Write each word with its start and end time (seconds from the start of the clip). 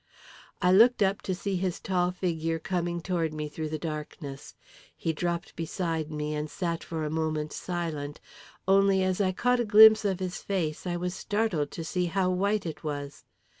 I 0.63 0.71
looked 0.71 1.03
up 1.03 1.21
to 1.21 1.35
see 1.35 1.57
his 1.57 1.79
tall 1.79 2.09
figure 2.09 2.57
coming 2.57 3.01
toward 3.01 3.35
me 3.35 3.47
through 3.47 3.69
the 3.69 3.77
darkness. 3.77 4.55
He 4.97 5.13
dropped 5.13 5.55
beside 5.55 6.09
me, 6.11 6.33
and 6.33 6.49
sat 6.49 6.83
for 6.83 7.05
a 7.05 7.11
moment 7.11 7.53
silent 7.53 8.19
only, 8.67 9.03
as 9.03 9.21
I 9.21 9.31
caught 9.31 9.59
a 9.59 9.63
glimpse 9.63 10.03
of 10.03 10.19
his 10.19 10.41
face, 10.41 10.87
I 10.87 10.97
was 10.97 11.13
startled 11.13 11.69
to 11.69 11.83
see 11.83 12.07
how 12.07 12.31
white 12.31 12.65
it 12.65 12.83
was. 12.83 13.25